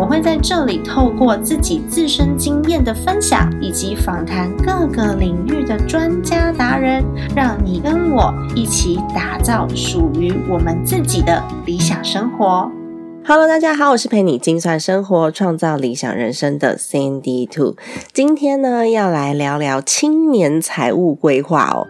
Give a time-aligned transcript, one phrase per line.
[0.00, 7.04] 我会在这里透过自己自身经验的分享，以及访谈各个领域的专家达人，
[7.36, 12.72] 让你跟我一起打造属于我们自己的理想生活。
[13.26, 17.76] Hello，大家好，我是陪你精算生活、创造理想人生的 Sandy Two。
[18.14, 21.86] 今天呢，要来聊聊青年财务规划哦。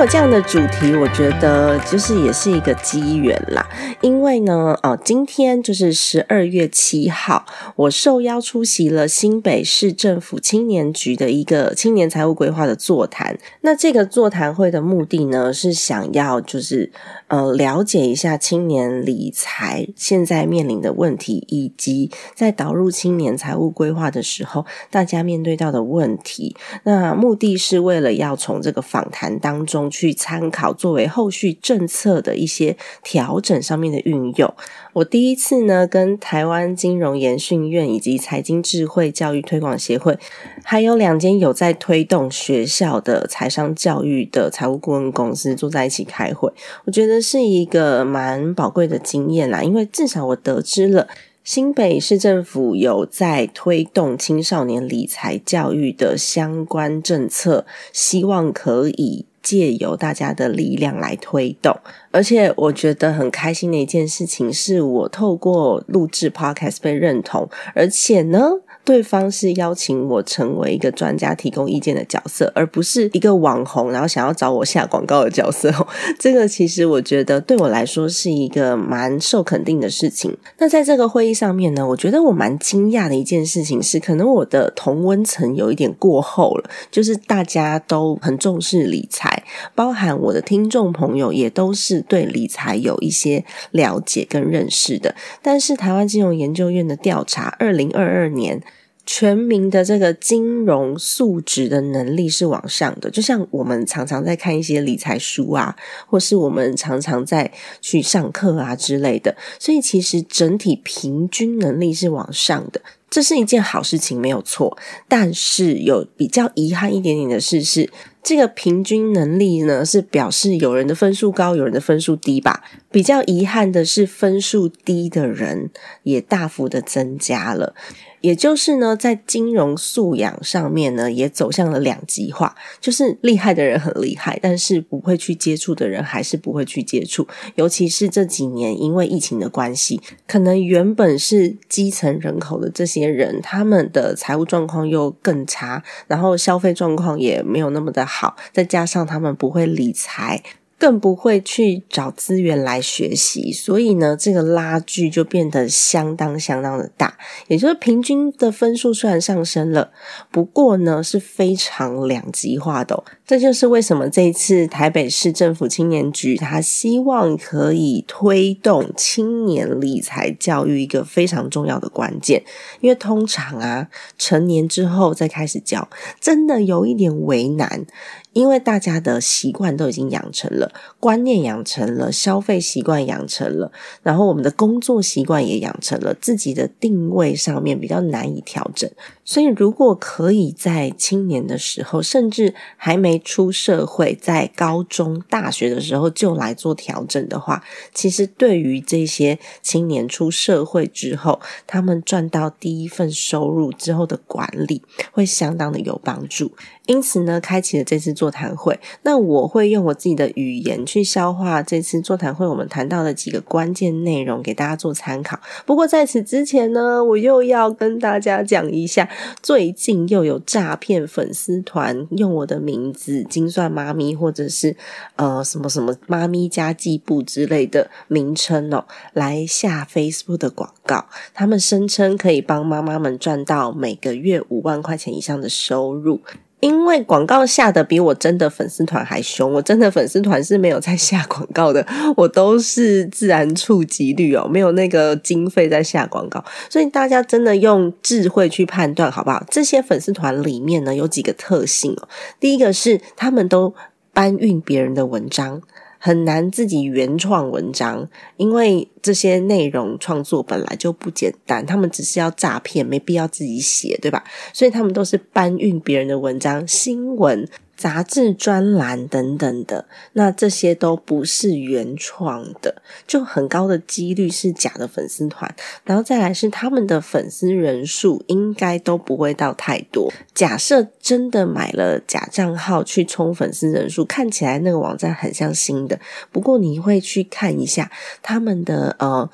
[0.00, 3.68] 有这样的主题，我觉得就是也是一个机缘啦。
[4.00, 7.44] 因为呢，呃，今天就是十二月七号，
[7.76, 13.38] 我受邀出席了新北市政府青年局的一个青年财务规划的座谈。
[13.60, 16.90] 那这个座谈会的目的呢，是想要就是
[17.28, 26.56] 呃了解一下青年理财现在面临的问题，以及在导入青年财务规划的时候，大家面对到的问题。
[26.84, 29.89] 那目的是为了要从这个访谈当中。
[29.90, 34.54] 去参考作为后续政策的一些调整上面的运用。
[34.92, 40.18] 我第一次呢，跟台湾金融研训院以及财经智慧教育推广协会，
[40.62, 46.52] 还有两间有在推动学校的财商教育的财务顾问公司坐在一起开会，
[46.84, 49.62] 我觉得是一个蛮宝贵的经验啦。
[49.62, 51.08] 因为至少我得知了
[51.42, 59.24] 新北市政府有在推动青少年理财教育的相关政策，希望可以。
[59.42, 61.78] 借由大家的力量来推动，
[62.10, 68.50] 而且我觉得很开心的一件事情，是我透过录制 Podcast 被认同，而且呢。
[68.84, 75.72] 对方是邀请我成为一个专家提供意见的角色，而不是一个网红，然后想要找我下广告的角色。
[76.18, 80.36] 这个其实我觉得对我来说是一个蛮受肯定的事情。
[80.58, 95.14] 那在这个会议上面呢，我觉得我蛮惊讶的一件事情是，可能我的同温层有一点过后了，就是大家都很重视理财，包含我的听众朋友也都是对理财有一些了解跟认识的。
[95.42, 98.60] 但是台湾金融研究院的调查，二零二二年。
[99.06, 105.74] 全民的这个金融素质的能力是往上的，就像我们常常在看一些理财书啊，
[106.06, 107.50] 或是我们常常在
[107.80, 114.76] 去上课啊之类的，所以其实整体平均能力是往上的，这是一件好事情，没有错。
[115.08, 117.90] 但是有比较遗憾一点点的事是，
[118.22, 122.62] 这个平均能力呢是表示有人的分数高，有人的分数低吧。
[122.90, 125.70] 比较遗憾的是，分数低的人
[126.02, 127.74] 也大幅的增加了。
[128.20, 137.26] 也就是呢，在金融素养上面呢，也走向了两极化，就是厉害的人很厉害，但是不会去接触的人还是不会去接触。
[137.54, 150.42] 尤其是这几年因为疫情的关系，可能原本是基层人口的这些人，他们的财务状况又更差，然后消费状况也没有那么的好，再加上他们不会理财。
[150.80, 157.18] 更不会去找资源来学习，所以呢，这个拉锯就变得相当相当的大。
[157.48, 159.90] 也就是平均的分数虽然上升了，
[160.30, 163.04] 不过呢是非常两极化的。
[163.26, 172.42] 这就是为什么这一次台北市政府青年局他希望可以推动青年理财教育一个非常重要的关键。
[172.80, 177.86] 因为通常啊，成年之后再开始教，真的有一点为难。
[178.32, 188.88] 因为大家的习惯都已经养成了，观念养成了，消费习惯养成了，然后我们的工作习惯也养成了，自己的定位上面比较难以调整。
[189.24, 197.62] 所以，如果可以在青年的时候，甚至还没出社会，在高中、大学的时候就来做调整的话，
[197.94, 206.52] 其实对于这些青年出社会之后，他们赚到第一份收入之后的管理，会相当的有帮助。
[206.90, 208.76] 因此呢，开启了这次座谈会。
[209.02, 215.38] 那我会用我自己的语言去消化这次座谈会我们谈到的几个关键内容，给大家做参考。
[215.64, 219.08] 不过在此之前呢，我又要跟大家讲一下，
[219.40, 224.74] 最近又有诈骗粉丝团用我的名字“精算妈咪”或者是
[225.14, 231.06] 呃什么什么“妈咪家计部”之类的名称哦，来下 Facebook 的广告。
[231.32, 236.20] 他们声称可以帮妈妈们赚到每个月五万块钱以上的收入。
[236.60, 241.86] 因为广告下的比我真的粉丝团还凶，我真的粉丝团是没有在下广告的，
[242.16, 249.44] 我都是自然触及率哦，没有那个经费在下广告，所以大家真的用智慧去判断好不好？
[249.50, 252.08] 这些粉丝团里面呢有几个特性哦，
[252.38, 253.74] 第一个是他们都
[254.12, 255.62] 搬运别人的文章。
[256.02, 258.08] 很难自己原创文章，
[258.38, 264.24] 因为这些内容创作本来就不简单，他们只是要诈骗，没必要自己写，对吧？
[264.54, 267.46] 所以他们都是搬运别人的文章、新闻。
[267.80, 275.50] 杂志专栏等等的，那这些都不是原创的，就很高的几率是假的粉丝团。
[275.84, 280.12] 然后再来是他们的粉丝人数应该都不会到太多。
[280.34, 285.98] 假设真的买了假账号去充粉丝人数，看起来那个网站很像新的，
[286.30, 287.90] 不过你会去看一下
[288.20, 289.26] 他们的呃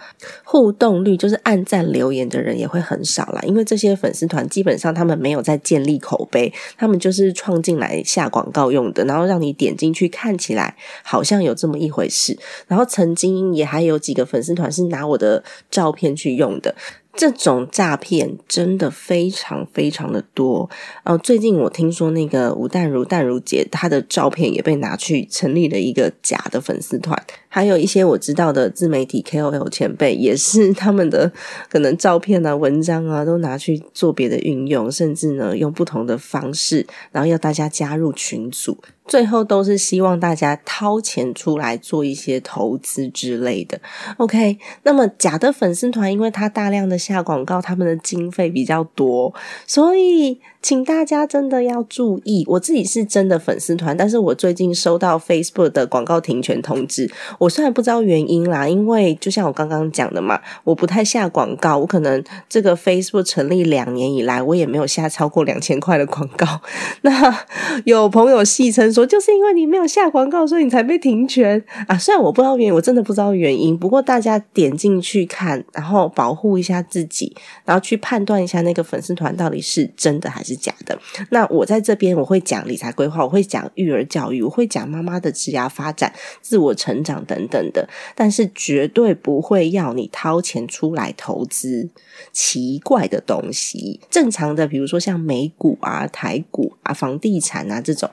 [0.44, 8.30] 互动率，就是按赞留言的人也会很少啦，因为这些粉丝团基本上他们没有在建立口碑，他们就是创进来下。
[8.36, 12.38] 广告用的，然后让你点进去，看起来好像有这么一回事。
[12.68, 16.74] 然后曾经也还有几个粉丝团是拿我的照片去用的。
[17.16, 20.68] 这种诈骗真的非常非常的多。
[21.02, 27.20] 呃，最近我听说那个吴淡如淡如姐，她的照片也被拿去成立了一个假的粉丝团。
[27.48, 31.32] 还有一些我知道的自媒体 KOL 前辈，也是他们的
[31.70, 38.76] 可能照片啊、文章啊，都拿去做别的运用，甚至呢用不同的方式，然后要大家加入群组。
[39.06, 43.80] 最后都是希望大家掏钱出来做一些投资之类的。
[44.16, 49.32] OK，那么假的粉丝团，因为他大量的下广告，他们的经费比较多，
[49.64, 52.44] 所以请大家真的要注意。
[52.48, 57.08] 我自己是真的粉丝团，但是我最近收到 Facebook 的广告停权通知。
[57.38, 66.60] 我虽然不知道原因啦，因为就像我刚刚讲的嘛，我不太下广告，我可能这个 Facebook 成立两年以来，我也没有下超过两千块的广告。
[67.02, 67.44] 那
[67.86, 68.95] 有朋友戏称。
[68.96, 71.96] 说就是因为你没有下广告，所以你才被停权啊！
[71.98, 73.78] 虽然我不知道原因，我真的不知道原因。
[73.78, 80.98] 不过大家点进去看，然后保护一下自己，然后去判断一下那个粉丝团到底是真的还是假的。
[81.30, 91.90] 那我在这边我会讲理财规划，我会讲育儿教育，我会讲妈妈的职业发展、自我成长等等的，但是绝对不会要你掏钱出来投资
[92.32, 94.00] 奇怪的东西。
[94.10, 98.10] 正常的，比如说像美股啊、台股啊、房地产啊这种。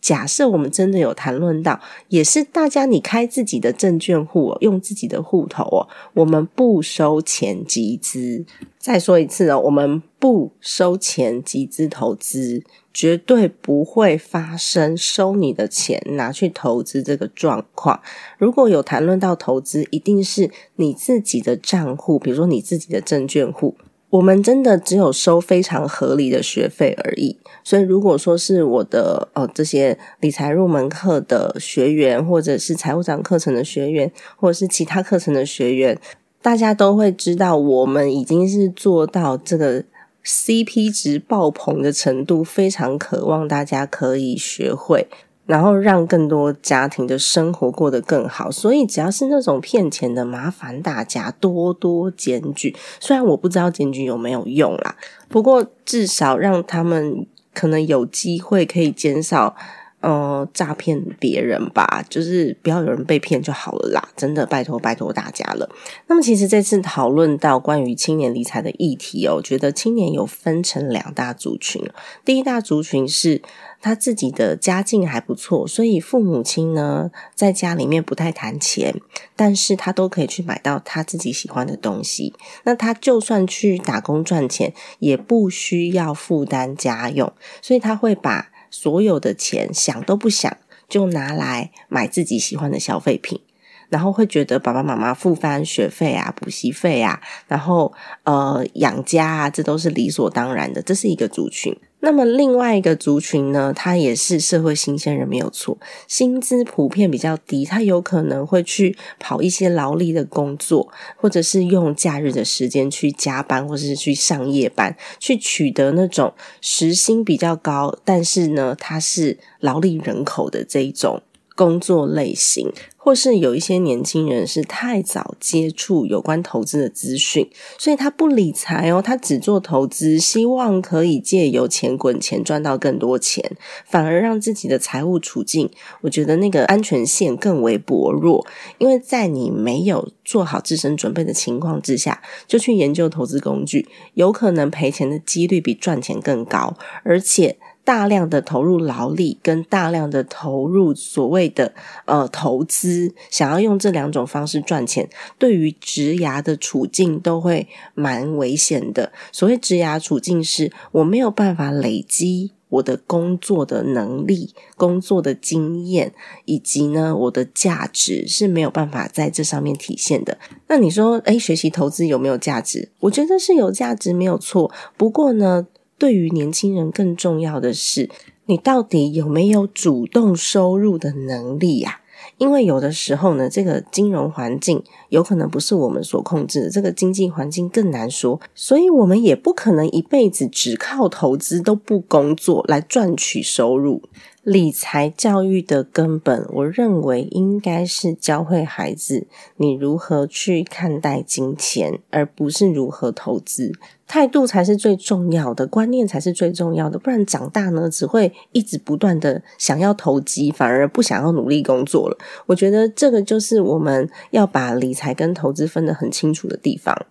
[0.00, 8.44] 假设我们真的有谈论到，也是大家你开自己的证券户，用自己的户头哦，我们不收钱集资。
[8.78, 12.64] 再说一次哦，我们不收钱集资投资，
[12.94, 18.00] 绝对不会发生收你的钱拿去投资这个状况。
[18.38, 23.76] 如果有谈论到投资，一定是你自己的账户，比如说你自己的证券户。
[24.10, 35.96] 我们真的只有收非常合理的学费而已，所以如果说是我的呃这些理财入门课的学员，或者是财务长课程的学员，或者是其他课程的学员，
[36.42, 39.84] 大家都会知道，我们已经是做到这个
[40.24, 45.06] CP 值爆棚的程度，非常渴望大家可以学会。
[45.50, 52.76] 然后让更多家庭的生活过得更好，所以只要是那种骗钱的，麻烦大家多多检举。
[53.00, 54.94] 虽然我不知道检举有没有用啦，
[55.28, 59.56] 不过至少让他们可能有机会可以减少。
[60.02, 64.08] 呃，诈骗别人吧，就是不要有人被骗就好了啦。
[64.16, 65.68] 真的，拜托拜托大家了。
[66.06, 71.86] 那么，其实这次讨论到关于青年理财的议题哦，觉得青年有分成两大族群。
[72.24, 73.42] 第一大族群是
[73.80, 78.94] 他自己的家境还不错，所以父母亲呢在家里面不太谈钱，
[79.34, 82.34] 但是他都可以去买到他自己喜欢的东西。
[82.64, 87.32] 那他就算去打工赚钱，也不需要负担家用，
[87.62, 88.50] 所以他会把。
[88.72, 90.56] 所有的钱想都不想
[90.88, 93.40] 就拿来买自己喜欢的消费品，
[93.88, 101.76] 然后会觉得爸爸妈妈付翻学费啊、补习费啊，然后呃养家啊，这都是理所当然的，这是一个族群。
[102.02, 105.76] 那么另外一个族群呢，他也是社会新鲜人，没有错，
[106.08, 121.22] 薪资普遍比较低，他有可能会去跑一些劳力的工作，或者是用假日的时间去加班，或者是去上夜班，去取得那种时薪比较高，但是呢，他是劳力人口的这一种
[121.54, 122.72] 工作类型。
[123.02, 135.70] 或是有一些年轻人是太早接触有关投资的资讯，所以他不理财哦，他只做投资，希望可以借由钱滚钱赚到更多钱，反而让自己的财务处境，
[136.02, 138.46] 我觉得那个安全线更为薄弱。
[138.76, 147.56] 因为在你没有做好自身准备的情况之下，就去研究投资工具，有可能赔钱的几率比赚钱更高，而且。
[147.84, 151.72] 大量的投入劳力跟大量的投入所谓的
[152.04, 155.08] 呃投资，想要用这两种方式赚钱，
[155.38, 159.12] 对于职涯的处境都会蛮危险的。
[159.32, 162.52] 所谓职涯处境，是我没有办法累积。
[162.70, 170.38] 我的工作的能力、工作的经验，以及呢，我的价值是没有办法在这上面体现的。
[170.68, 172.90] 那你说，诶，学习投资有没有价值？
[173.00, 174.70] 我觉得是有价值，没有错。
[174.96, 175.66] 不过呢，
[176.00, 178.08] 对于年轻人更重要的是，
[178.46, 182.00] 你到底有没有主动收入的能力呀？
[182.38, 194.00] 因为有的时候呢，这个金融环境有可能不是我们所控制的，这个经济环境更难说，所以我们也不可能一辈子只靠投资都不工作来赚取收入。
[194.42, 203.72] 理财教育的根本，我认为应该是教会孩子你如何去看待金钱，而不是如何投资。
[204.06, 206.98] 态度才是最重要的，观念才是最重要的。
[206.98, 212.16] 不然长大呢，只会一直不断的想要投机，反而不想要努力工作了。
[212.46, 217.06] 我觉得这个就是我们要把理财跟投资分得很清楚的地方。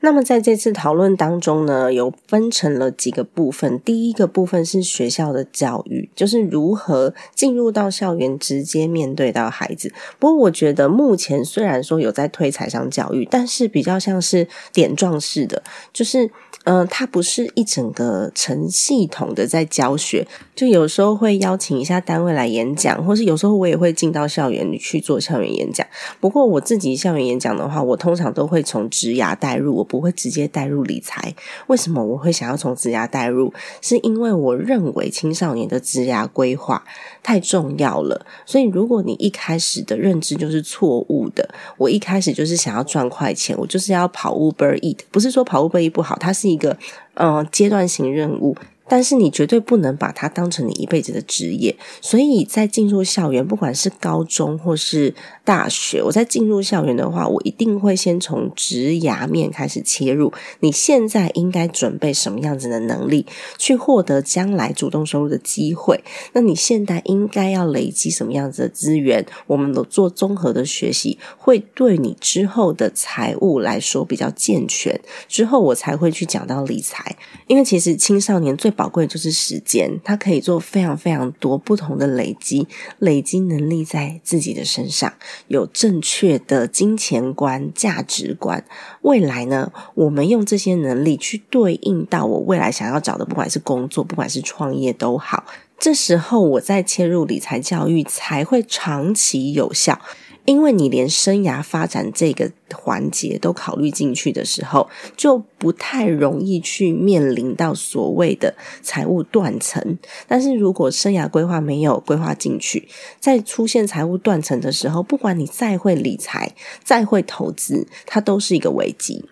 [0.00, 3.80] 那么在这次讨论当中呢，有分成了几个部分。
[3.80, 9.92] 第一个部分是学校的教育，就是如何进入到校园，直接面对到孩子。
[10.18, 15.62] 不过，我觉得目前虽然说有在推财商教育，但是比较像是点状式的，
[15.92, 16.30] 就是。
[16.70, 25.86] 嗯，它不是一整个成系统的在教学，就有时候会邀请一下单位来演讲，或是有时候我也会进到校园里去做校园演讲。
[26.20, 31.34] 不过我自己校园演讲的话，我通常都会从职涯带入，我不会直接带入理财。
[31.68, 33.50] 为什么我会想要从职涯带入？
[33.80, 36.84] 是因为我认为青少年的职涯规划
[37.22, 38.26] 太重要了。
[38.44, 41.48] 所以如果你一开始的认知就是错误的，
[41.78, 46.57] 我一开始就是想要赚快钱，我就是要跑 Uber Eat，不是说跑 Uber Eat 不好，它是一。
[46.58, 46.76] 一个
[47.14, 48.56] 嗯阶段性任务。
[48.88, 55.14] 但是你绝对不能把它当成你一辈子的职业，所以在进入校园，不管是高中或是
[55.44, 60.32] 大学，我在进入校园的话，我一定会先从职涯面开始切入。
[60.60, 63.26] 你现在应该准备什么样子的能力，
[63.58, 66.02] 去获得将来主动收入的机会？
[66.32, 69.24] 那你现在应该要累积什么样子的资源？
[69.46, 75.00] 我们都做综合的学习，会对你之后的财务来说比较健全。
[75.28, 77.16] 之后我才会去讲到理财，
[77.46, 82.68] 因为其实青少年最宝贵就是时间，它可以做非常非常多不同的累积，
[83.00, 85.12] 累积能力在自己的身上，
[85.48, 88.64] 有正确的金钱观、价值观。
[89.02, 95.44] 未来呢，我们用这些能力去对应到我未来想要找的，不管是工作，不管是创业都好。
[95.80, 100.00] 这时候我再切入理财教育，才会长期有效。
[100.48, 109.98] 因为你连生涯发展这个环节都考虑进去的时候，就不太容易去面临到所谓的财务断层。
[110.26, 112.88] 但是如果生涯规划没有规划进去，
[113.20, 119.22] 在出现财务断层的时候，不管你再会理财、再会投资，它都是一个危机。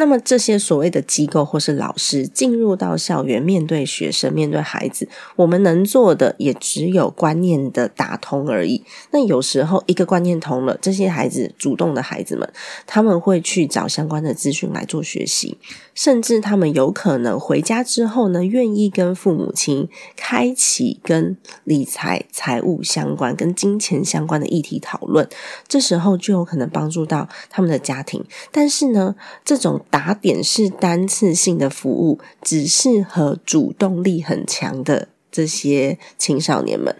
[0.00, 8.82] 那么这些所谓的机构或是老师进入到校园，面对学生、面对孩子，我们能做的也只有观念的打通而已。
[9.10, 12.50] 那有时候一个观念通了，这些孩子主动的孩子们，
[12.86, 15.58] 他们会去找相关的资讯来做学习，
[15.94, 25.28] 甚至他们有可能回家之后呢，愿意跟父母亲开启跟理财、财务相关、跟金钱相关的议题讨论。
[25.68, 28.24] 这时候就有可能帮助到他们的家庭。
[28.50, 29.14] 但是呢，
[29.44, 36.94] 这种打点式单次性的服务，只适合主动力很强的这些青少年们。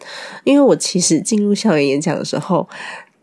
[0.44, 2.68] 因为我其实进入校园演讲的时候，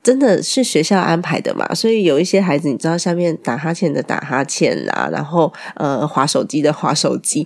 [0.01, 7.45] 真的是学校安排的嘛，所以有一些孩子，你知道，下面打哈欠的打哈欠啦，然后呃，划手机的划手机，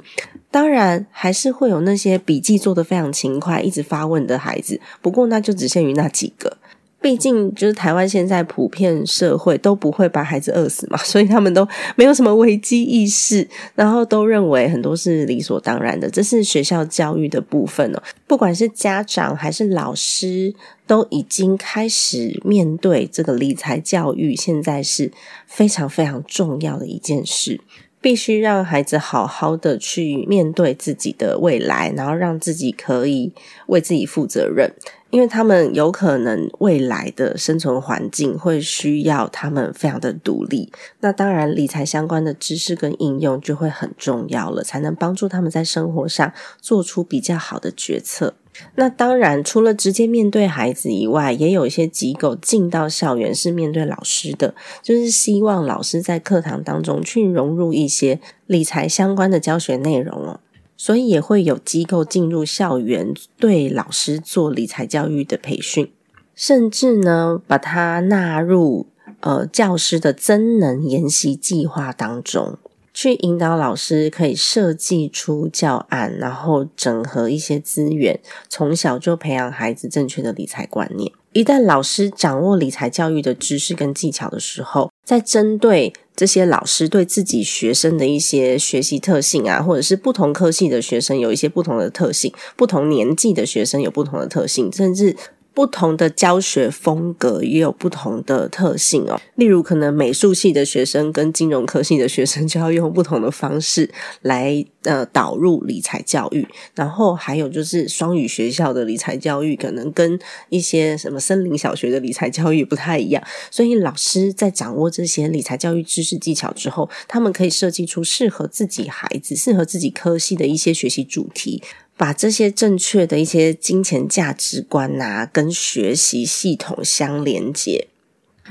[0.52, 4.80] 当然还是会有那些笔记做得非常勤快、一直发问的孩子。
[5.02, 6.58] 不过那就只限于那几个。
[7.02, 16.08] 毕竟，就是台湾现在普遍社会都不会把孩子饿死嘛， 所以他们都没有什么危机意识，然后都认为很多是理所当然的。
[16.08, 20.54] 这是学校教育的部分哦，不管是家长还是老师，
[20.86, 25.12] 都已经开始面对这个理财教育，现在是
[25.48, 27.60] 非常非常重要的一件事。
[28.02, 33.32] 必须让孩子好好的去面对自己的未来，然后让自己可以
[33.68, 34.74] 为自己负责任，
[35.12, 40.72] 因为他们有可能未来的生存环境会需要他们非常的独立。
[41.02, 48.34] 那当然，理财相关的知识跟应用就会很重要了，才能帮助他们在生活上做出比较好的决策。
[48.76, 60.40] 那当然，除了直接面对孩子以外，也有一些机构进到校园是面对老师的，就是希望老师在课堂当中去融入一些理财相关的教学内容哦。
[60.78, 65.92] 所以也会有机构进入校园，对老师做理财教育的培训，
[66.34, 68.88] 甚至呢，把它纳入
[69.20, 72.58] 呃教师的增能研习计划当中。
[72.94, 78.20] 去引导老师可以设计出教案，然后整合一些资源，
[78.50, 81.12] 从小就培养孩子正确的理财观念。
[81.34, 95.16] 一旦老师掌握理财教育的知识跟技巧的时候，在针对这些老师对自己学生的一些学习特性啊，或者是不同科系的学生有一些不同的特性，不同年纪的学生有不同的特性，甚至。
[95.54, 99.20] 不同的教学风格也有不同的特性哦。
[99.36, 103.92] 例如，可能美术系的学生跟金融科系的学生就要用不同的方式
[104.22, 106.48] 来呃导入理财教育。
[106.74, 110.18] 然后还有就是双语学校的理财教育，可能跟
[110.50, 113.22] 一些什么森林小学的理财教育不太一样。
[113.50, 121.62] 所以老师在掌握这些理财教育知识技巧之后，他们可以设计出适合自己孩子、适合自己科系的一些学习主题。
[122.02, 127.90] 把这些正确的一些金钱价值观呐，跟学习系统相连接。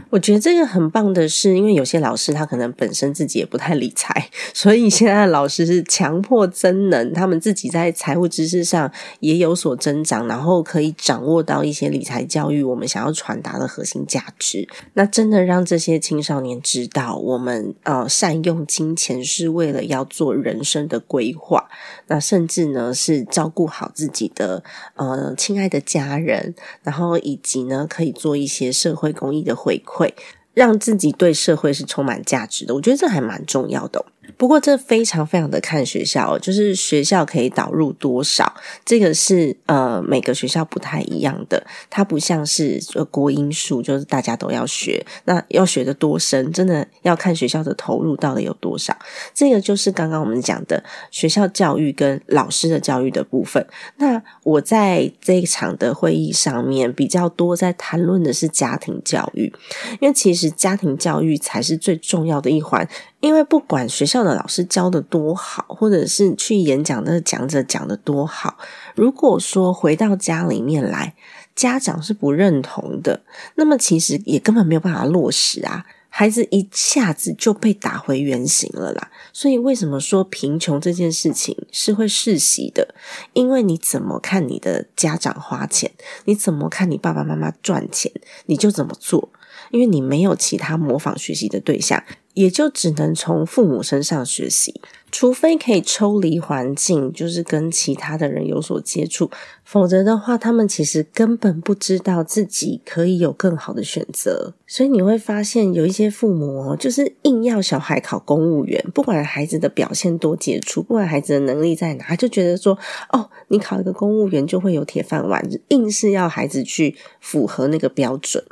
[0.08, 14.68] 我觉得这个很棒的是，因为有些老师他可能本身自己也不太理财，所以现在的老师是强迫增能，他们自己在财务知识上也有所增长，然后可以掌握到一些理财教育我们想要传达的核心价值。
[14.94, 21.68] 那真的让这些青少年知道，我们呃善用金钱是为了要做人生的规划，
[22.06, 24.62] 那甚至呢是照顾好自己的
[24.94, 26.54] 呃亲爱的家人，
[26.84, 29.82] 然后以及呢可以做一些社会公益的回。
[29.92, 30.14] 会
[30.54, 34.04] 让自己对社会是充满价值的，我觉得这还蛮重要的。
[34.36, 38.52] 不过这非常非常的看学校，就是学校可以导入多少，
[38.84, 41.64] 这个是呃每个学校不太一样的。
[41.88, 48.96] 它不像是呃国音数，就是大家都要学，那要学的多深，真的要看学校的投入到底有多少。
[49.34, 53.64] 这个就是刚刚我们讲的学校教育跟老师的教育的部分。
[53.96, 59.52] 那我在这一场的会议上面比较多在谈论的是家庭教育，
[60.00, 62.88] 因为其实家庭教育才是最重要的一环。
[63.20, 68.58] 因为不管学校的老师教的多好，或者是去演讲的讲者讲的多好，
[68.94, 71.14] 如果说回到家里面来，
[71.54, 73.22] 家长是不认同的，
[73.56, 79.10] 那么其实也根本没有办法落实啊，孩子一下子就被打回原形了啦。
[79.32, 82.94] 所以为什么说贫穷这件事情是会世袭的？
[83.32, 85.90] 因为你怎么看你的家长花钱，
[86.24, 88.10] 你怎么看你爸爸妈妈赚钱，
[88.46, 89.30] 你就怎么做。
[89.70, 92.02] 因为你没有其他模仿学习的对象，
[92.34, 99.30] 也就只能从父母身上学习，除非可以抽离环境，就是跟其他的人有所接触，
[99.64, 104.54] 否则的话，他们其实根本不知道自己可以有更好的选择。
[104.66, 112.78] 所以你会发现，有一些父母哦，就是硬要小孩考公务员，不管孩子的表现多杰出，不管孩子的能力在哪，就觉得说，
[113.12, 118.44] 哦，你考一个公务员就会有铁饭碗，硬是要孩子去符合那个标准。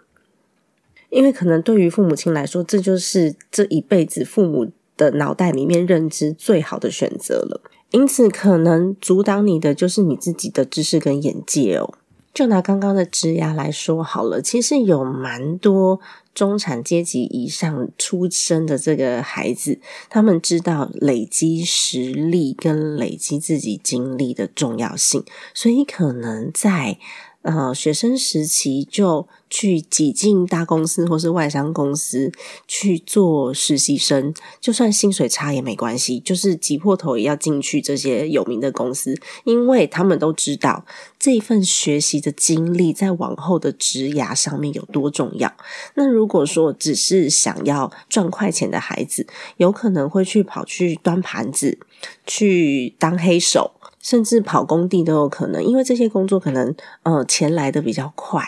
[1.10, 7.62] 因为可能对于父母亲来说，这就是这一辈子父母的脑袋里面认知最好的选择了。
[7.92, 11.94] 因此，可能阻挡你的就是你自己的知识跟眼界哦。
[12.34, 15.98] 就拿刚刚的职涯来说好了，其实有蛮多
[16.34, 26.98] 中产阶级以上出生的这个孩子，他们知道累积实力跟累积自己经历的重要性，所以可能在。
[27.42, 32.30] 呃，学生时期就去挤进大公司或是外商公司
[32.66, 40.84] 去做实习生，就算薪水差也没关系，就是挤破头也要进去这些有名的公司，因为他们都知道
[41.18, 45.50] 这份学习的经历在往后的职涯上面有多重要。
[45.94, 51.78] 那如果说只是想要赚快钱的孩子，有可能会去跑去端盘子，
[52.26, 53.77] 去当黑手。
[54.08, 58.42] 甚至跑工地都有可能，因为这些工作可能呃钱来的比较快，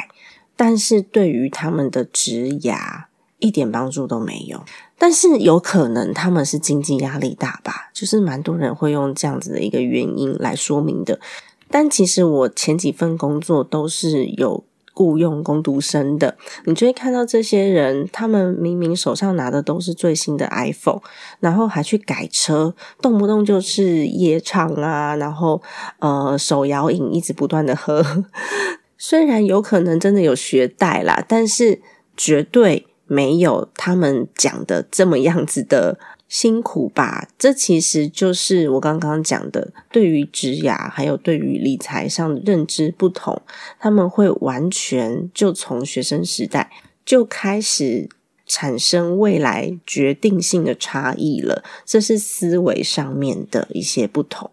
[0.57, 3.05] 但是对于他们的职涯
[3.41, 4.65] 一点帮助都没有。
[4.97, 11.21] 但是有可能他们是经济压力大吧，就是蛮多人会用这样子的一个原因来说明的。
[11.69, 14.65] 但其实我前几份工作都是有。
[15.01, 16.37] 雇佣工读生的，
[16.67, 21.01] 你就会看到这些人，他们明明手上拿的都是最新的 iPhone，
[21.39, 25.63] 然后还去改车，动不动就是夜唱啊，然后
[26.01, 28.05] 呃手摇饮一直不断的喝。
[28.99, 31.81] 虽然有可能真的有学贷啦，但是
[32.15, 35.99] 绝对没有他们讲的这么样子的。
[36.31, 43.43] 辛苦吧，这其实就是我刚刚讲的，对于职涯还有对于理财上的认知不同，
[43.81, 46.71] 他们会完全就从学生时代
[47.05, 48.09] 就开始
[48.47, 54.49] 产生未来决定性的差异了，这是思维上面的一些不同。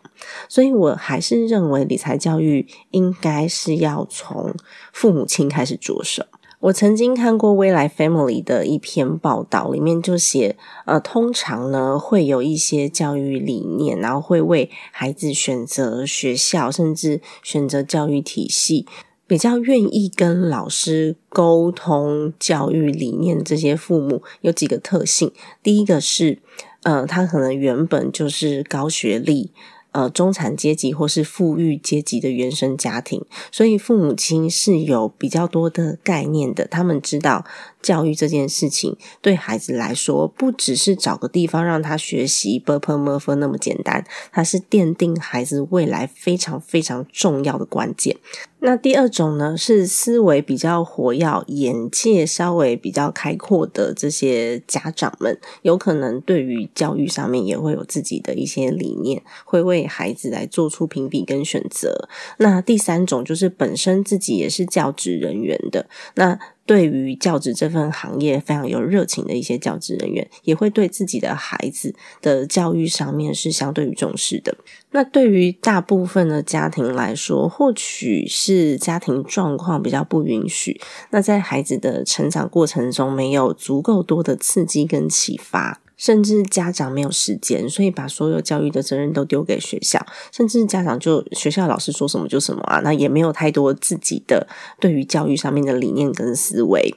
[0.49, 4.55] 所以我还是认为理财教育应该是要从
[4.91, 6.25] 父母亲开始着手。
[6.59, 18.87] 我曾经看过未来 Family 的一篇报道，里面就写，呃，通常呢会有一些教育理念，然后会为孩子选择学校，甚至选择教育体系，
[19.27, 23.43] 比较愿意跟老师沟通教育理念。
[23.43, 26.39] 这些父母有几个特性，第一个是，
[26.81, 29.51] 呃，他可能原本就是高学历。
[29.97, 36.67] 呃，中产阶级或是富裕阶级的原生家庭，所以父母亲是有比较多的概念的。
[36.67, 37.43] 他们知道
[37.81, 48.17] 教育这件事情对孩子来说，不只是找个地方让他学习 b u r p m u r f 那么简单，它是奠定孩子未来非常非常重要的关键。
[48.59, 62.09] 那第二种呢，是思维比较活跃、眼界稍微比较开阔的这些家长们，有可能对于教育上面也会有自己的一些理念，会为孩子来做出评比跟选择。
[62.39, 66.37] 那第三种就是本身自己也是教职人员的，那。
[66.67, 74.55] 对于教职这份行业非常有热情的一些教职人员，也会对自己的孩子的教育上面是相对于重视的。
[74.91, 80.79] 那对于大部分的家庭来说，或许是家庭状况比较不允许，
[81.11, 85.81] 那在孩子的成长过程中没有足够多的刺激跟启发。
[85.97, 94.47] 甚至家长没有时间，所以把所有教育的责任都丢给学校，甚至家长就学校老师说什么就什么啊，那也没有太多自己的
[94.79, 96.95] 对于教育上面的理念跟思维。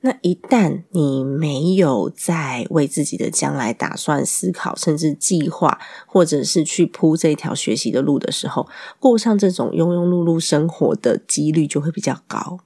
[0.00, 8.68] 那一旦你没有在为自己的将来打算思考，甚至计划，或者是去铺这条学习的路的时候，
[9.00, 12.58] 过上这种庸庸碌碌生活的几率就会比较高。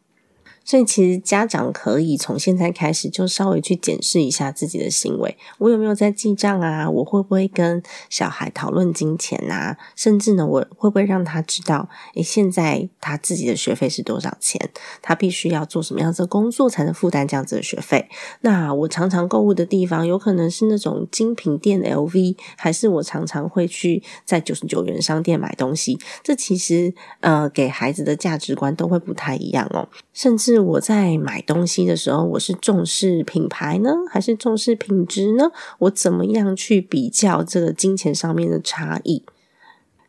[0.70, 6.88] 所以，其实家长可以从现在开始就稍微去检视一下自己的行为，我有没有在记账啊？
[6.88, 9.76] 我会不会跟小孩讨论金钱啊？
[9.96, 14.70] 甚至呢，我会不会让他知道，诶，现在他自己的学费是多少钱？
[15.02, 18.08] 他必须要做什么样子的工作才能负担这样子的学费？
[18.42, 25.98] 那我常常购物的地方，有可能是那种精品店 LV，还是我常常会去在九十九元商店买东西？
[26.22, 29.88] 这其实呃，给孩子的价值观都会不太一样哦，
[30.20, 30.60] 甚至。
[30.60, 35.50] 我在买东西的时候，我是重视品牌呢，还是重视品质呢？
[35.78, 39.24] 我怎么样去比较这个金钱上面的差异？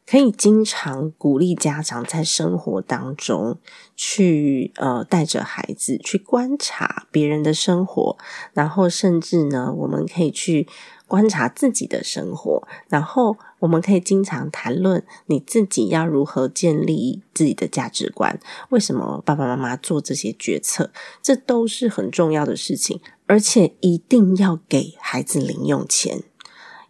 [0.05, 3.57] 可以经常鼓励家长在生活当中
[3.95, 8.17] 去呃带着孩子去观察别人的生活，
[8.51, 10.67] 然后甚至呢，我们可以去。
[11.11, 18.39] 观察自己的生活，然后我们可以经常谈论你自己要如何建立自己的价值观。
[18.69, 20.89] 为什么爸爸妈妈做这些决策？
[21.21, 26.23] 这都是很重要的事情，而且一定要给孩子零用钱，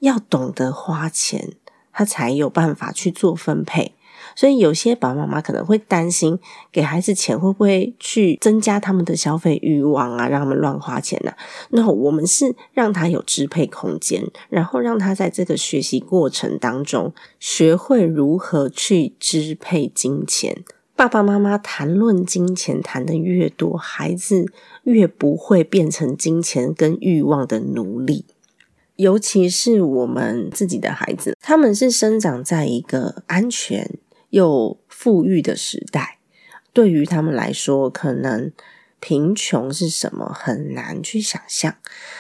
[0.02, 1.54] 要懂得花钱，
[1.92, 3.96] 他才有办法去做分配。
[4.36, 6.40] 所以有些爸爸妈妈可能会担心，
[6.72, 11.32] 给孩子钱会不会去增加他们的消费欲望啊，让他们乱花钱呢？
[11.70, 20.64] 那我们是让他有支配空间，然后让他在这个学习过程当中学会如何去支配金钱。
[20.96, 24.46] 爸爸妈妈谈论金钱谈的越多，孩子
[24.84, 28.26] 越不会变成金钱跟欲望的奴隶。
[28.98, 33.98] 尤其是我们自己的孩子，他们是生长在一个安全。
[34.32, 36.18] 又富裕的时代，
[36.74, 38.52] 对于他们来说，可能
[39.00, 41.76] 贫穷是什么很难去想象，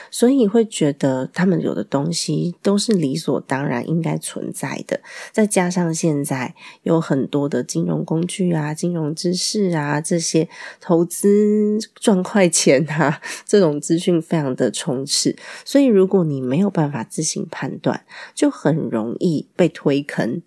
[0.09, 4.99] 所以会觉得他们有的东西都是理所当然应该存在的。
[5.31, 20.41] 再加上现在有很多的金融工具啊、金融知识啊，这些投资赚快钱啊，这种资讯非常的充斥，所以如果你没有办法自行判断，就很容易被推坑。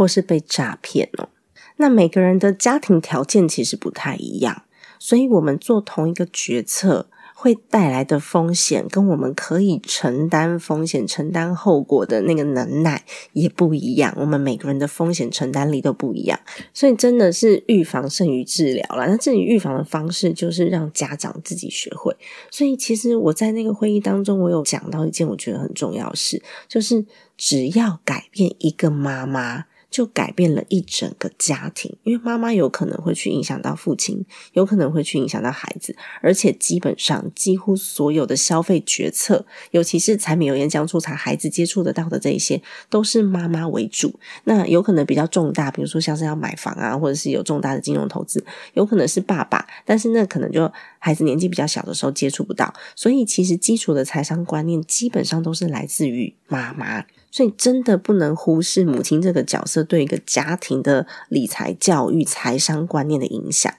[0.00, 1.28] 或是被诈骗哦，
[1.76, 4.62] 那每个人的家庭条件其实不太一样，
[4.98, 14.14] 所以我们做同一个决策会带来的风险，跟我们可以承担风险、承担后果的那个能耐也不一样。
[14.16, 16.40] 我们每个人的风险承担力都不一样，
[16.72, 19.06] 所以真的是预防胜于治疗了。
[19.06, 22.16] 那这里预防的方式就是让家长自己学会。
[22.50, 27.04] 所以其实我在那个会议当中，我有讲到一件我觉得很重要的事，就是
[27.36, 29.66] 只要改变一个妈妈。
[29.90, 44.14] 就改变了一整个家庭，因为妈妈有可能会去影响到父亲，有可能会去影响到孩子，而且基本上几乎所有的消费决策，尤其是柴米油盐酱醋茶，孩子接触得到的这一些，都是妈妈为主。
[44.44, 57.04] 那有可能比较重大，比如说像是要买房啊，或者是有重大的金融投资，有可能是爸爸，但是那可能就孩子年纪比较小的时候接触不到，所以其实基础的财商观念基本上都是来自于妈妈。
[57.30, 63.72] 所以真的不能忽视母亲这个角色对一个家庭的理财教育、财商观念的影响。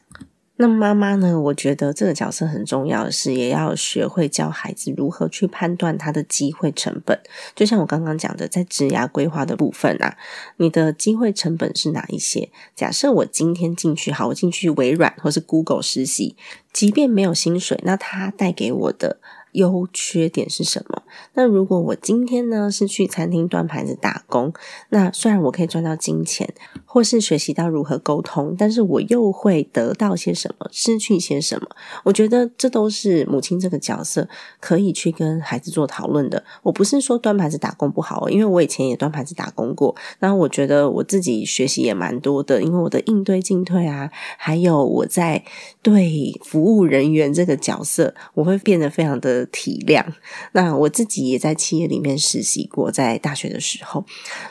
[0.57, 1.41] 那妈妈呢？
[1.41, 7.19] 我觉得这个角色很重要的是，也要学会教孩子如何去判断他的机会成本。
[7.55, 10.15] 就像我刚刚讲的，在职涯规划的部分啊，
[10.57, 12.51] 你的机会成本是哪一些？
[12.75, 16.35] 假设我今天进去，好，我进去微软或是 Google 实习，
[16.71, 19.19] 即便没有薪水，那它带给我的。
[19.51, 21.03] 优缺点是什么？
[21.33, 24.53] 那如果我今天呢是去餐厅端盘子打工，
[24.89, 26.53] 那虽然我可以赚到金钱，
[26.91, 31.67] 或是学习到如何沟通，但是我又会得到些什么，失去些什么？
[32.03, 34.27] 我觉得这都是母亲这个角色
[34.59, 36.43] 可以去跟孩子做讨论的。
[36.63, 45.43] 我不是说端盘子打工不好，因为我以前也端盘子打工过，然后我觉得我自己学习也蛮多的，因为我的应对进退啊，还有我在
[45.81, 49.47] 对服务人员这个角色，我会变得非常的。
[49.51, 50.05] 体谅，
[50.53, 54.05] 那我自己也在企业里面实习过，在大学的时候，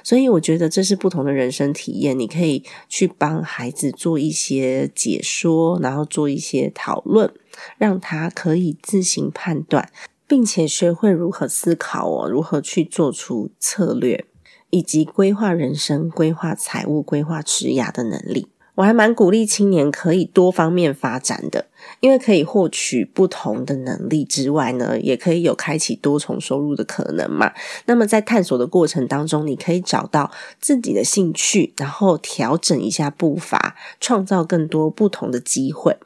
[0.05, 2.19] 所以我觉得这是不同的人生体验。
[2.19, 7.31] 你可以去帮孩子做一些解说，然后做一些讨论，
[7.77, 9.91] 让他可以自行判断，
[10.27, 14.25] 并且学会如何思考哦，如何去做出策略，
[14.71, 18.47] 以及规划人生、规划财务、规划职涯的能力。
[18.77, 21.67] 我还蛮鼓励青年可以多方面发展的，
[22.01, 27.53] 因为可以获取不同的能力之外呢，也可以有开启多重收入的可能嘛。
[27.87, 30.31] 那么在探索的过程当中，你可以找到
[30.61, 35.97] 自己的兴趣，然后调整一下步伐，创造更多不同的机会。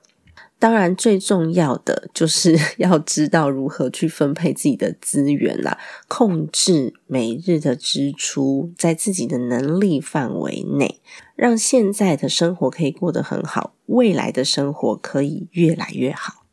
[0.64, 5.76] 当然，最重要的就是 要知道如何去分配自己的资源啦，
[6.08, 11.02] 控制每日的支出，在自己的能力范围内，
[11.36, 16.43] 让现在的生活可以过得很好，未来的生活可以越来越好。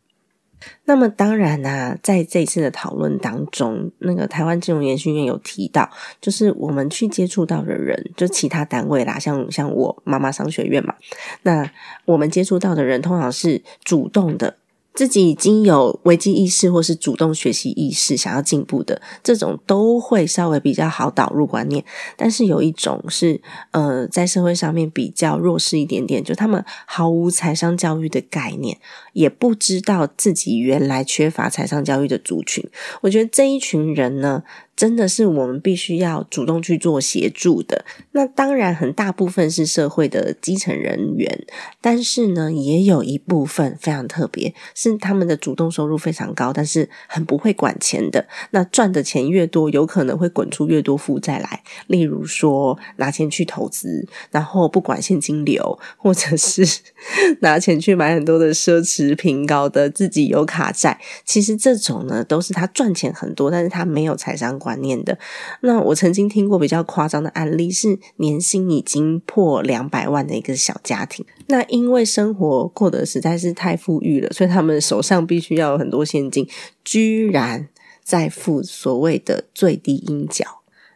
[0.85, 10.95] 那么当然呢，在这次的讨论当中，那个台湾金融研训院有提到，就是我们去接触到的人，就其他单位啦，像像我妈妈商学院嘛，
[11.43, 11.69] 那
[12.05, 14.57] 我们接触到的人通常是主动的。
[14.93, 21.83] 自己已经有危机意识，或是主动学习意识，想要进步的这种，都会稍微比较好导入观念。
[22.17, 28.77] 但是有一种是，呃，在社会上面比较弱势一点点，就他们毫无财商教育的概念，
[29.13, 32.63] 也不知道自己原来缺乏财商教育的族群。
[33.01, 34.43] 我觉得这一群人呢。
[34.81, 37.85] 真的是我们必须要主动去做协助的。
[38.13, 41.45] 那当然，很大部分是社会的基层人员，
[41.79, 48.27] 但是呢，也有一部分非常特别，是他们的主动收入非常高，但是很不会管钱的。
[48.49, 51.61] 那赚的钱越多，有可能会滚出越多负债来。
[51.85, 56.65] 例如说，拿钱去投资，然后不管现金流，或者是
[57.41, 60.99] 拿钱去买很多的奢侈品，搞得自己有卡债。
[61.23, 64.70] 其实这种呢，都是他赚钱很多，但是他没有财商观。
[64.71, 65.17] 观念的，
[65.59, 71.25] 那我曾经听过比较夸张的案例，是年薪已经破两百万的一个小家庭。
[71.47, 76.47] 那因为生活过得实在是太富裕了，所以他们手上必须要有很多现金，
[76.85, 77.67] 居然
[78.01, 80.45] 在付所谓的最低应缴，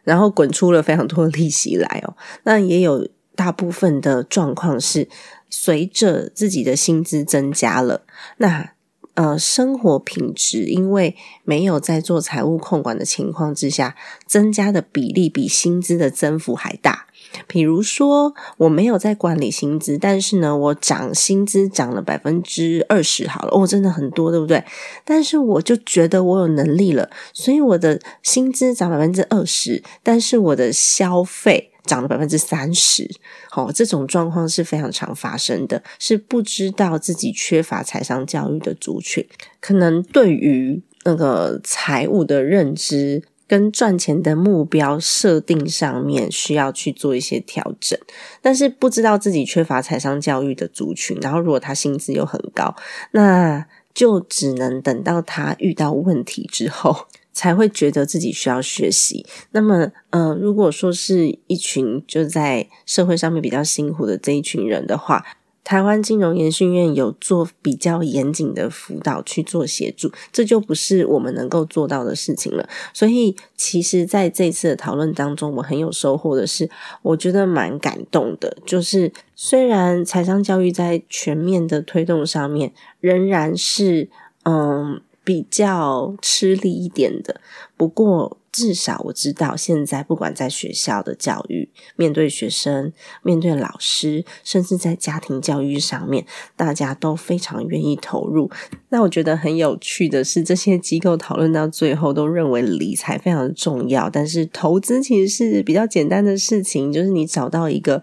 [0.04, 2.16] 然后滚出了非常多的利息来哦。
[2.44, 5.06] 那也有大部分的状况是
[5.50, 8.06] 随着自己的薪资增加了，
[8.38, 8.70] 那。
[9.16, 17.06] 呃，生活品质因为没有在做财务控管的情况之下，增加的比例比薪资的增幅还大。
[17.46, 24.62] 比如说，我没有在管理薪资，但是呢，我涨薪资涨了百分之二十，好了，哦，真的很多，对不对？
[25.04, 31.72] 但是我就觉得我有能力了，所以我的薪资涨百分之二十，但是我的消费。
[31.86, 33.08] 涨了百分之三十，
[33.48, 39.26] 好，这种状况是非常常发生的，是不知道自己缺乏财商教育的族群，
[39.60, 47.98] 可能对于那个财务的认知跟赚钱的目标设定上面需要去做一些调整，
[48.42, 52.74] 但是不知道自己缺乏财商教育的族群，然后如果他薪资又很高，
[53.12, 57.06] 那就只能等到他遇到问题之后。
[57.36, 59.26] 才会觉得自己需要学习。
[59.50, 65.22] 那么，呃，如果说是一群就在社会上面比较辛苦的这一群人的话，
[65.62, 72.66] 台湾金融研训院有做比较严谨的辅导去做协助，这就不是我们能够做到的事情了。
[72.94, 76.70] 所以，其实在这次的讨论当中，我很有收获的是，
[77.02, 78.56] 我觉得蛮感动的。
[78.64, 84.08] 就是虽然财商教育在全面的推动上面，仍然是
[84.44, 85.02] 嗯。
[85.26, 87.40] 比较吃力一点的，
[87.76, 92.92] 不过至少我知道，现在不管在学校的教育，面对学生、
[93.24, 98.48] 面对老师，甚至在家庭教育上面，大家都非常愿意投入。
[98.90, 108.00] 那我觉得很有趣的是，这些机构讨论到最后都认为理财非常重要，但是投资其实是比较简单的事情，就是你找到一个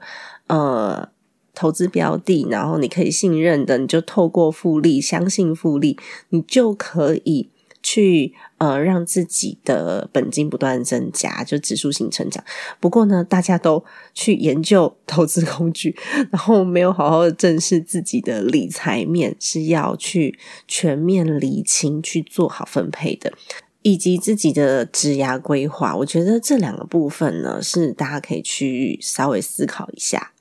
[0.48, 1.08] 呃
[1.54, 5.98] 投资标的，然后你可以信任的，你就透过复利，相信复利，
[6.30, 7.50] 你就可以。
[7.86, 12.42] 去呃，让自己的本金不断增加，就指数型成长。
[12.80, 15.94] 不过呢，大家都去研究投资工具，
[16.32, 23.34] 然后没有好好的正视自己的理财面，是要去全面理清，去做好分配的，
[23.82, 25.94] 以及自己的职涯规划。
[25.94, 30.32] 我觉得这两个部分呢，是大家可以去稍微思考一下。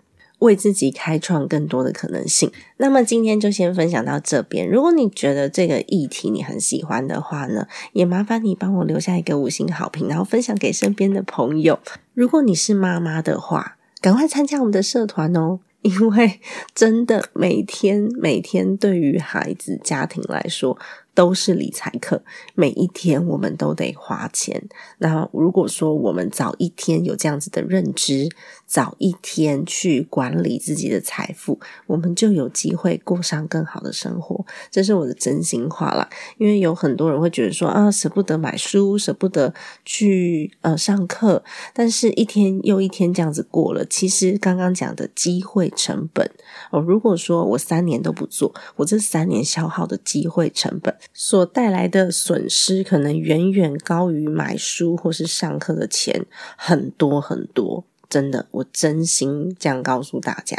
[0.43, 2.51] 为自己开创更多的可能性。
[2.77, 4.69] 那么今天就先分享到这边。
[4.69, 11.79] 如果你觉得这个议题你很喜欢的话呢，也麻烦你帮我留下一个五星好评，然后分享给身边的朋友。
[12.15, 16.41] 如果你是妈妈的话，赶快参加我们的社团哦， 因为
[16.75, 20.77] 真的每天每天对于孩子家庭来说。
[21.15, 22.23] 都是理财课，
[22.55, 24.69] 每一天我们都得花钱。
[24.99, 28.31] 那如果说我们早一天有这样子的认知，
[28.67, 34.47] 早一天去管理自己的财富，我们就有机会过上更好的生活。
[34.71, 36.09] 这是我的真心话啦。
[36.39, 39.53] 因为有很多人会觉得说啊，舍不得买书，舍不得
[39.85, 41.45] 去呃上课，
[41.75, 43.85] 但是一天又一天这样子过了。
[43.85, 46.31] 其实刚刚讲的机会成本
[46.71, 50.97] 哦，如果说我三年都不做，我这三年消耗的机会成本。
[51.13, 56.25] 所带来的损失可能远远高于买书或是上课的钱，
[56.57, 60.57] 很多很多，真的，我真心这样告诉大家。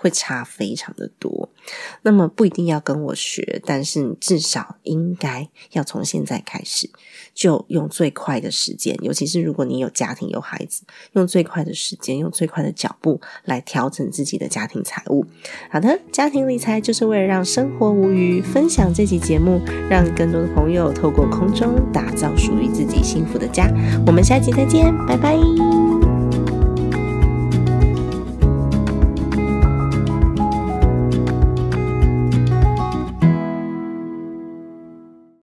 [0.00, 1.50] 会差非常的多，
[2.00, 6.88] 那么不一定要跟我学，但是你至少应该要从现在开始，
[7.34, 15.26] 就用最快的时间，尤其是如果你有家庭有孩子，用最快的时间，用最快的脚步来调整自己的家庭财务。
[15.70, 18.40] 好的，家庭理财就是为了让生活无虞。
[18.40, 19.60] 分享这期节目，
[19.90, 23.70] 让更多的朋友透过空中打造属于自己幸福的家。
[24.06, 26.09] 我们下期再见，拜拜。